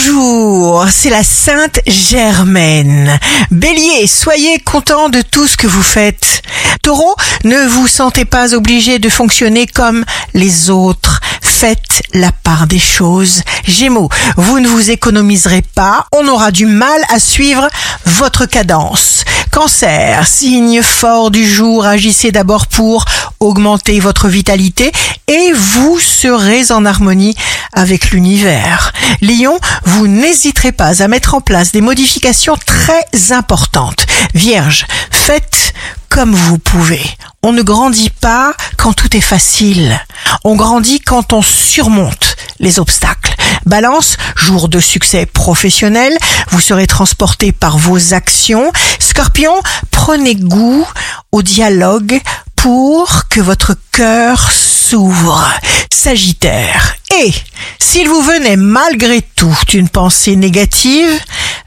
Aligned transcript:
Bonjour, 0.00 0.86
c'est 0.90 1.10
la 1.10 1.24
Sainte 1.24 1.80
Germaine. 1.86 3.18
Bélier, 3.50 4.06
soyez 4.06 4.60
content 4.60 5.08
de 5.08 5.22
tout 5.22 5.48
ce 5.48 5.56
que 5.56 5.66
vous 5.66 5.82
faites. 5.82 6.42
Taureau, 6.82 7.16
ne 7.44 7.66
vous 7.66 7.88
sentez 7.88 8.24
pas 8.24 8.54
obligé 8.54 9.00
de 9.00 9.08
fonctionner 9.08 9.66
comme 9.66 10.04
les 10.34 10.70
autres. 10.70 11.20
Faites 11.40 12.02
la 12.14 12.30
part 12.30 12.68
des 12.68 12.78
choses. 12.78 13.42
Gémeaux, 13.66 14.08
vous 14.36 14.60
ne 14.60 14.68
vous 14.68 14.90
économiserez 14.90 15.62
pas, 15.74 16.06
on 16.12 16.28
aura 16.28 16.52
du 16.52 16.66
mal 16.66 17.00
à 17.12 17.18
suivre 17.18 17.68
votre 18.04 18.46
cadence. 18.46 19.24
Cancer, 19.50 20.24
signe 20.28 20.82
fort 20.82 21.32
du 21.32 21.44
jour, 21.48 21.84
agissez 21.84 22.30
d'abord 22.30 22.68
pour 22.68 23.04
augmenter 23.40 23.98
votre 23.98 24.28
vitalité 24.28 24.92
et 25.26 25.52
vous 25.52 25.98
serez 25.98 26.70
en 26.70 26.84
harmonie 26.84 27.34
avec 27.72 28.10
l'univers. 28.10 28.92
Lion, 29.20 29.58
vous 29.84 30.06
n'hésiterez 30.06 30.72
pas 30.72 31.02
à 31.02 31.08
mettre 31.08 31.34
en 31.34 31.40
place 31.40 31.72
des 31.72 31.80
modifications 31.80 32.56
très 32.56 33.32
importantes. 33.32 34.06
Vierge, 34.34 34.86
faites 35.10 35.74
comme 36.08 36.34
vous 36.34 36.58
pouvez. 36.58 37.02
On 37.42 37.52
ne 37.52 37.62
grandit 37.62 38.10
pas 38.10 38.54
quand 38.76 38.92
tout 38.92 39.16
est 39.16 39.20
facile. 39.20 40.00
On 40.44 40.56
grandit 40.56 41.00
quand 41.00 41.32
on 41.32 41.42
surmonte 41.42 42.36
les 42.58 42.78
obstacles. 42.78 43.34
Balance, 43.66 44.16
jour 44.36 44.68
de 44.68 44.80
succès 44.80 45.26
professionnel, 45.26 46.16
vous 46.50 46.60
serez 46.60 46.86
transporté 46.86 47.52
par 47.52 47.78
vos 47.78 48.14
actions. 48.14 48.72
Scorpion, 48.98 49.54
prenez 49.90 50.34
goût 50.34 50.86
au 51.32 51.42
dialogue 51.42 52.20
pour 52.56 53.28
que 53.28 53.40
votre 53.40 53.76
cœur 53.92 54.50
s'ouvre. 54.50 55.48
Sagittaire, 55.92 56.96
et 57.20 57.32
s'il 57.78 58.08
vous 58.08 58.22
venait 58.22 58.56
malgré 58.56 59.22
tout 59.22 59.56
une 59.72 59.88
pensée 59.88 60.36
négative, 60.36 61.10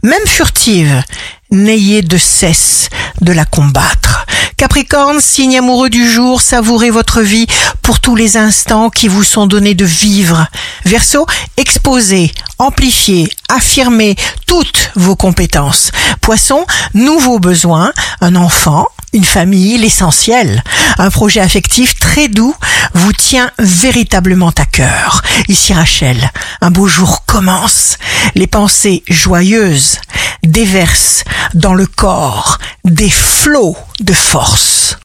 même 0.03 0.25
furtive, 0.25 1.03
n'ayez 1.51 2.01
de 2.01 2.17
cesse 2.17 2.89
de 3.21 3.31
la 3.31 3.45
combattre. 3.45 4.25
Capricorne, 4.57 5.19
signe 5.19 5.57
amoureux 5.57 5.89
du 5.89 6.09
jour, 6.09 6.41
savourez 6.41 6.91
votre 6.91 7.21
vie 7.21 7.47
pour 7.81 7.99
tous 7.99 8.15
les 8.15 8.37
instants 8.37 8.89
qui 8.89 9.07
vous 9.07 9.23
sont 9.23 9.47
donnés 9.47 9.73
de 9.73 9.85
vivre. 9.85 10.47
Verseau, 10.85 11.25
exposez, 11.57 12.31
amplifiez, 12.59 13.27
affirmez 13.49 14.15
toutes 14.45 14.91
vos 14.95 15.15
compétences. 15.15 15.91
Poisson, 16.21 16.65
nouveaux 16.93 17.39
besoins, 17.39 17.91
un 18.21 18.35
enfant, 18.35 18.87
une 19.13 19.23
famille, 19.23 19.77
l'essentiel. 19.77 20.63
Un 20.97 21.09
projet 21.09 21.39
affectif 21.39 21.97
très 21.99 22.27
doux 22.27 22.55
vous 22.93 23.13
tient 23.13 23.51
véritablement 23.59 24.51
à 24.57 24.65
cœur. 24.65 25.21
Ici 25.47 25.73
Rachel, 25.73 26.31
un 26.61 26.71
beau 26.71 26.87
jour 26.87 27.25
commence. 27.25 27.97
Les 28.35 28.47
pensées 28.47 29.03
joyeuses 29.07 29.99
déversent 30.43 31.23
dans 31.53 31.73
le 31.73 31.85
corps 31.85 32.59
des 32.83 33.09
flots 33.09 33.77
de 33.99 34.13
force. 34.13 34.97